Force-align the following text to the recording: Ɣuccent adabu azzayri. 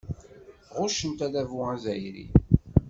Ɣuccent 0.77 1.19
adabu 1.25 1.57
azzayri. 1.73 2.25